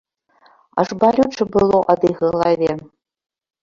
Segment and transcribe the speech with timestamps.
[0.85, 2.71] Аж балюча было ад іх галаве.